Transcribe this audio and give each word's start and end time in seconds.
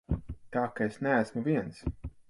Tā 0.55 0.63
ka 0.79 0.87
es 0.93 0.99
neesmu 1.09 1.47
viens. 1.51 1.89